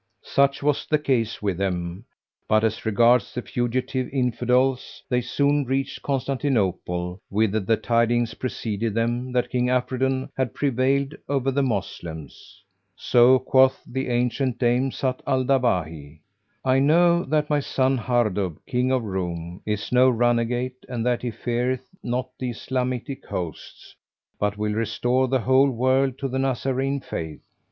[0.23, 2.05] Such was the case with them;
[2.47, 9.31] but as regards the fugitive Infidels they soon reached Constantinople, whither the tidings preceded them
[9.33, 12.63] that King Afridun had prevailed over the Moslems;
[12.95, 16.17] so quoth the ancient dame, Zat al Dawahi,
[16.65, 21.29] "I know that my son Hardub, King of Roum, is no runagate and that he
[21.29, 23.95] feareth not the Islamitic hosts,
[24.39, 27.43] but will restore the whole world to the Nazarene faith."